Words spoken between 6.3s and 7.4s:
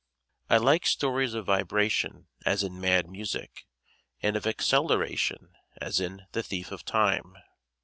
"The Thief of Time."